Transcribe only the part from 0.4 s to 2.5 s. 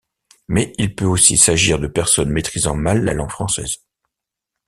Mais il peut aussi s'agir de personnes